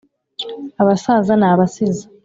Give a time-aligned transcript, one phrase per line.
[0.81, 2.05] Abasaza n'abasizi